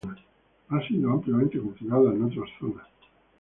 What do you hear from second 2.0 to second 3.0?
en otras zonas.